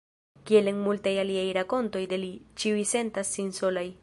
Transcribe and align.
Kiel 0.51 0.69
en 0.71 0.79
multaj 0.85 1.13
aliaj 1.25 1.45
rakontoj 1.59 2.03
de 2.15 2.21
li, 2.25 2.33
ĉiuj 2.65 2.89
sentas 2.97 3.39
sin 3.39 3.59
solaj. 3.63 3.91